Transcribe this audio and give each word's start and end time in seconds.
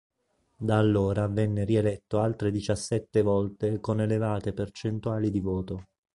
Da 0.57 0.79
allora 0.79 1.27
venne 1.27 1.63
rieletto 1.63 2.17
altre 2.21 2.49
diciassette 2.49 3.21
volte 3.21 3.79
con 3.79 4.01
elevate 4.01 4.51
percentuali 4.51 5.29
di 5.29 5.41
voto. 5.41 5.89